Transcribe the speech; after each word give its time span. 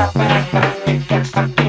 It's 0.00 0.14
my 0.14 0.28
house. 0.28 1.67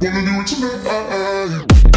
Wanna 0.00 0.24
do 0.24 0.40
it 0.40 0.46
tonight? 0.46 1.93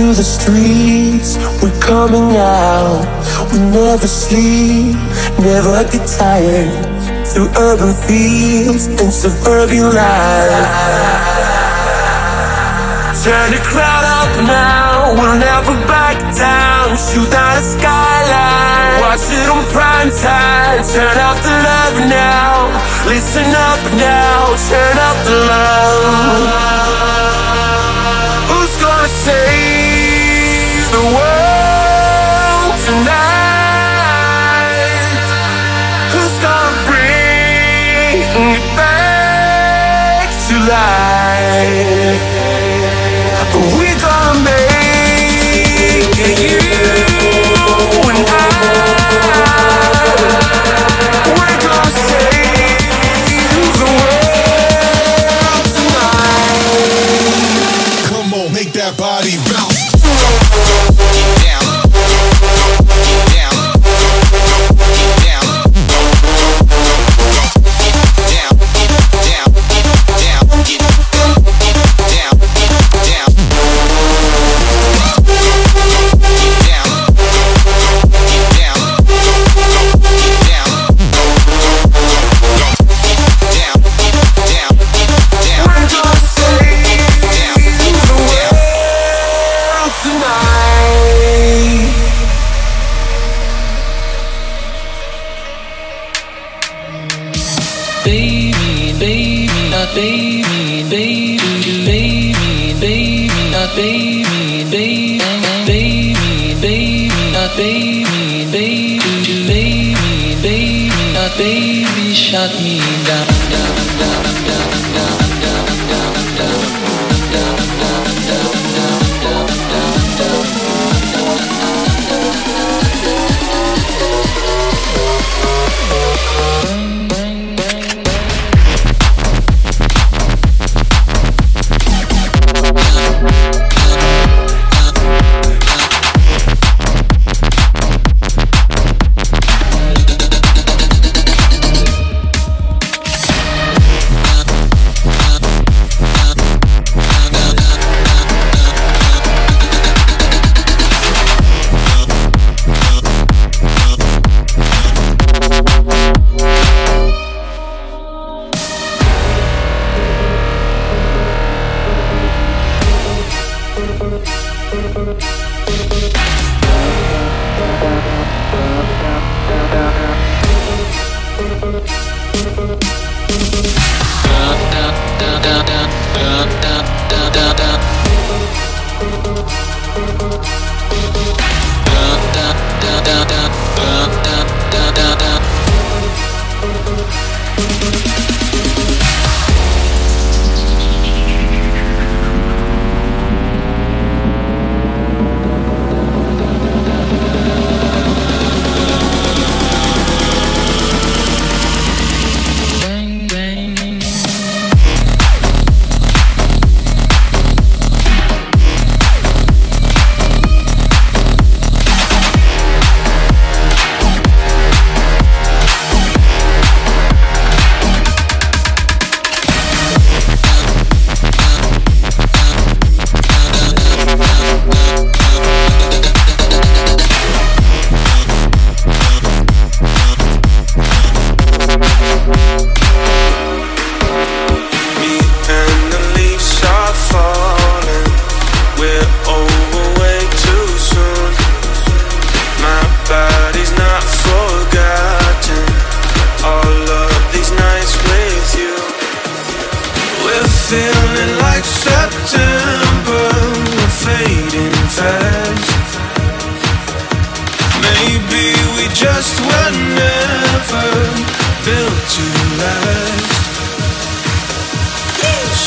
To 0.00 0.14
the 0.14 0.24
streets, 0.24 1.36
we're 1.60 1.78
coming 1.78 2.32
out. 2.40 3.04
We 3.52 3.58
never 3.68 4.08
sleep, 4.08 4.96
never 5.36 5.84
get 5.92 6.08
tired. 6.08 6.72
Through 7.28 7.52
urban 7.68 7.92
fields 8.08 8.88
and 8.88 9.12
suburban 9.12 9.92
life. 9.92 10.72
Turn 13.24 13.48
the 13.52 13.60
crowd 13.60 14.04
up 14.20 14.32
now, 14.48 15.12
we'll 15.20 15.36
never 15.36 15.76
back 15.84 16.16
down. 16.32 16.96
Shoot 16.96 17.28
down 17.28 17.60
the 17.60 17.64
skyline, 17.76 19.04
watch 19.04 19.28
it 19.28 19.48
on 19.52 19.64
prime 19.68 20.10
time. 20.24 20.80
Turn 20.96 21.16
up 21.28 21.36
the 21.44 21.54
love 21.68 21.96
now, 22.08 22.72
listen 23.04 23.48
up 23.68 23.82
now, 24.00 24.56
turn 24.72 24.96
up 24.96 25.18
the 25.28 25.36
love. 25.52 25.99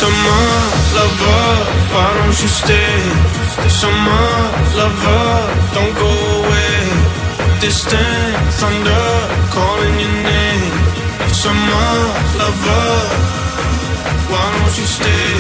Summer 0.04 0.48
lover, 1.00 1.46
why 1.94 2.10
don't 2.18 2.38
you 2.44 2.50
stay? 2.50 2.96
Summer 3.70 4.32
lover, 4.76 5.28
don't 5.76 5.96
go 5.96 6.12
away. 6.40 6.78
Distant 7.62 8.36
thunder 8.60 9.08
calling 9.56 9.96
your 10.04 10.16
name. 10.28 10.76
Summer 11.32 11.92
lover, 12.42 12.90
why 14.32 14.46
don't 14.56 14.76
you 14.78 14.88
stay? 14.98 15.32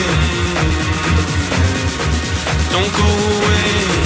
Don't 2.71 2.91
go 3.01 3.09
away. 3.35 4.02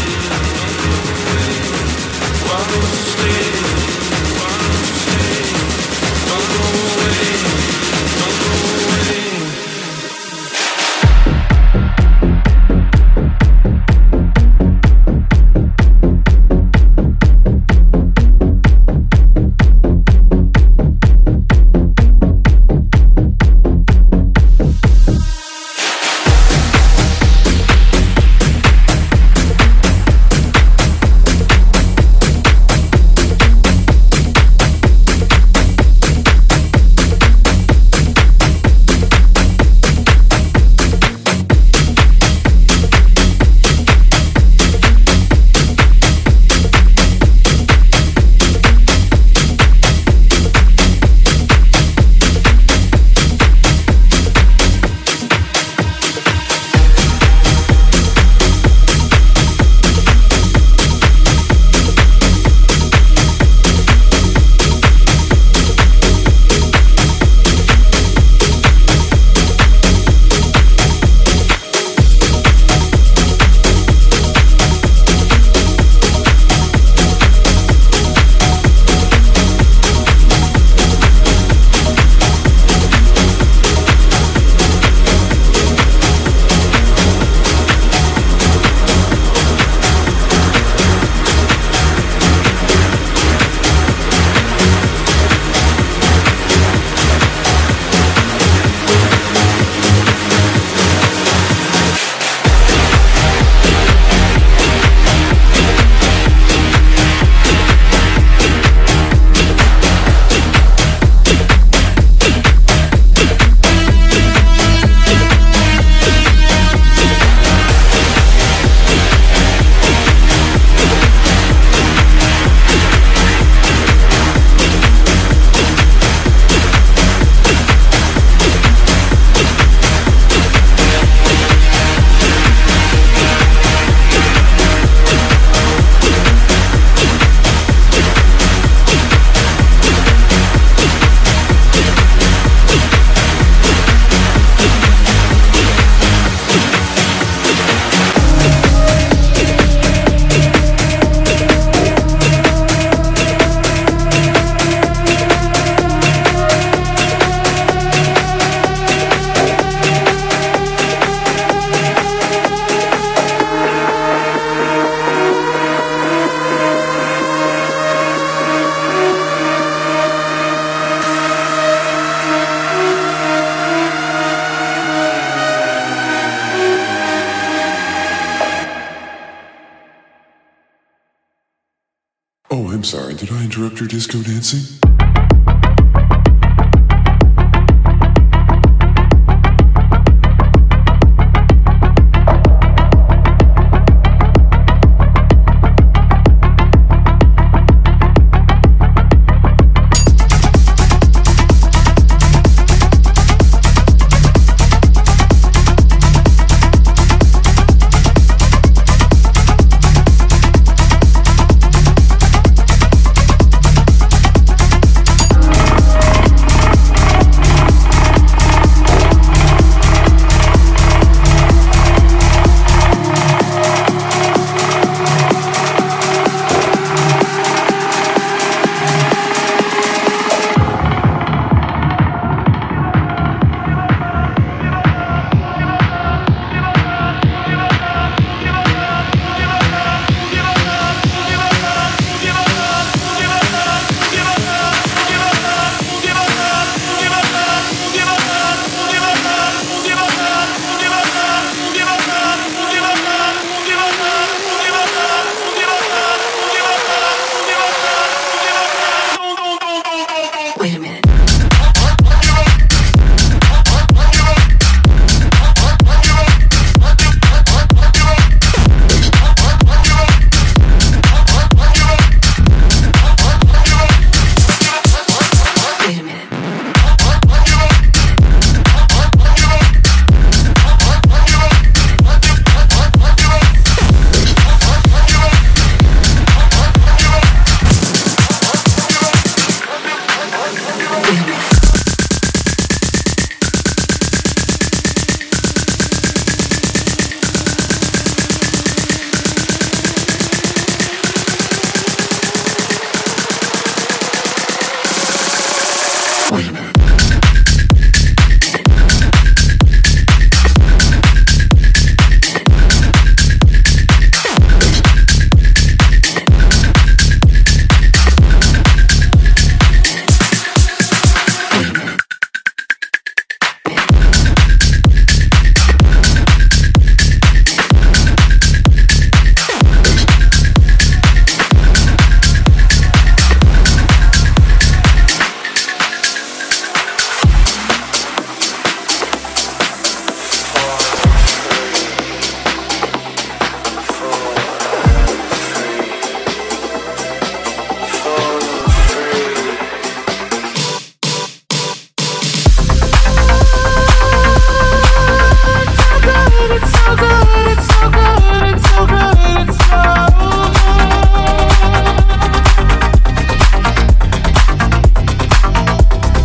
Did 183.18 183.32
I 183.32 183.44
interrupt 183.46 183.80
your 183.80 183.88
disco 183.88 184.22
dancing? 184.22 184.87